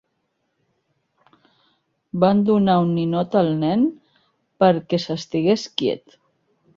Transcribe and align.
Van 2.23 2.41
donar 2.47 2.77
un 2.85 2.89
ninot 2.95 3.37
al 3.41 3.49
nen 3.65 3.83
perquè 4.65 5.01
s'estigués 5.05 5.67
quiet. 5.83 6.17